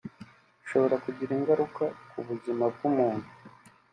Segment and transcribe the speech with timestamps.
[0.59, 3.27] bishobora kugira ingaruka ku buzima bw’umuntu